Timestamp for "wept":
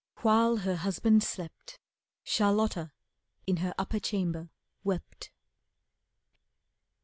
4.83-5.29